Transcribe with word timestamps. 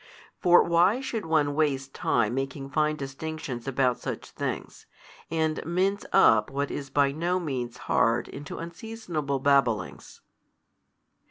For 0.39 0.63
why 0.63 0.99
should 0.99 1.27
one 1.27 1.53
waste 1.53 1.93
time 1.93 2.33
making 2.33 2.71
fine 2.71 2.95
distinctions 2.95 3.67
about 3.67 3.99
such 3.99 4.31
things, 4.31 4.87
and 5.29 5.63
mince 5.63 6.07
up 6.11 6.49
what 6.49 6.71
is 6.71 6.89
by 6.89 7.11
no 7.11 7.39
means 7.39 7.77
hard 7.85 8.27
into 8.27 8.57
unseasonable 8.57 9.37
babblings? 9.37 10.21